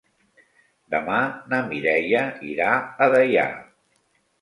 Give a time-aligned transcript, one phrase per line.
[0.93, 1.19] Demà
[1.53, 2.73] na Mireia irà
[3.07, 3.49] a Deià.